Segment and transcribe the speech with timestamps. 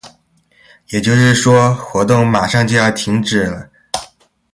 [0.89, 3.69] 也就是说，活动马上就要停止了。